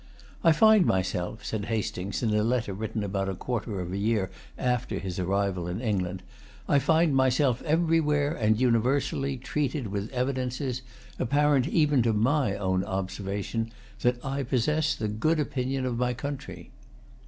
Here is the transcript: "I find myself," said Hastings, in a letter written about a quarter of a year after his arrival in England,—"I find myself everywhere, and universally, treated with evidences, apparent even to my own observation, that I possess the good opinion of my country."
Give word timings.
"I 0.43 0.51
find 0.51 0.83
myself," 0.87 1.45
said 1.45 1.65
Hastings, 1.65 2.23
in 2.23 2.33
a 2.33 2.41
letter 2.41 2.73
written 2.73 3.03
about 3.03 3.29
a 3.29 3.35
quarter 3.35 3.79
of 3.79 3.91
a 3.93 3.99
year 3.99 4.31
after 4.57 4.97
his 4.97 5.19
arrival 5.19 5.67
in 5.67 5.79
England,—"I 5.79 6.79
find 6.79 7.15
myself 7.15 7.61
everywhere, 7.61 8.33
and 8.33 8.59
universally, 8.59 9.37
treated 9.37 9.85
with 9.89 10.09
evidences, 10.11 10.81
apparent 11.19 11.67
even 11.67 12.01
to 12.01 12.13
my 12.13 12.55
own 12.55 12.83
observation, 12.83 13.71
that 14.01 14.17
I 14.25 14.41
possess 14.41 14.95
the 14.95 15.07
good 15.07 15.39
opinion 15.39 15.85
of 15.85 15.99
my 15.99 16.15
country." 16.15 16.71